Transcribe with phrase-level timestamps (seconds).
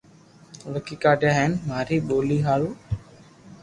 [0.73, 2.69] لکي ڪاڌيا ھي ھين ماري ڀولي ھارو